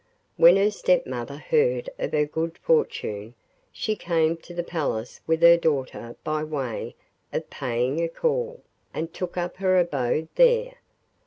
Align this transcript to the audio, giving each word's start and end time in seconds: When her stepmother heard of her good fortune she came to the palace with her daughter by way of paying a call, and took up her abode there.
When 0.35 0.55
her 0.55 0.71
stepmother 0.71 1.37
heard 1.37 1.87
of 1.99 2.11
her 2.13 2.25
good 2.25 2.57
fortune 2.57 3.35
she 3.71 3.95
came 3.95 4.35
to 4.37 4.51
the 4.51 4.63
palace 4.63 5.21
with 5.27 5.43
her 5.43 5.57
daughter 5.57 6.15
by 6.23 6.43
way 6.43 6.95
of 7.31 7.51
paying 7.51 8.01
a 8.01 8.09
call, 8.09 8.63
and 8.95 9.13
took 9.13 9.37
up 9.37 9.57
her 9.57 9.77
abode 9.77 10.27
there. 10.33 10.77